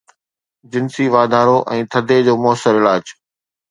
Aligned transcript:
جنسي 0.71 1.05
واڌارو 1.15 1.55
۽ 1.77 1.81
ٿڌي 1.93 2.19
جو 2.29 2.33
مؤثر 2.43 2.73
علاج 2.85 3.03